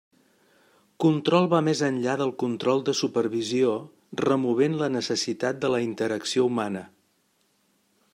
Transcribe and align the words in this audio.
Control 1.03 1.49
va 1.49 1.59
més 1.67 1.81
enllà 1.87 2.15
del 2.21 2.31
control 2.43 2.81
de 2.87 2.95
supervisió 2.99 3.75
removent 4.25 4.79
la 4.81 4.89
necessitat 4.95 5.61
de 5.67 5.71
la 5.75 5.83
interacció 5.89 6.49
humana. 6.53 6.83